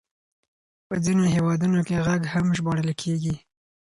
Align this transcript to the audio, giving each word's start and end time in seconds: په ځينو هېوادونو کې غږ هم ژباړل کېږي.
په 0.87 0.95
ځينو 1.05 1.23
هېوادونو 1.35 1.79
کې 1.87 2.03
غږ 2.07 2.21
هم 2.33 2.45
ژباړل 2.57 2.89
کېږي. 3.01 3.35